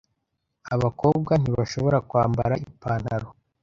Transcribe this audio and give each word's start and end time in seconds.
abakobwa 0.75 1.33
ntibashobora 1.37 1.97
kwambara 2.09 2.55
ipantalo, 2.65 3.27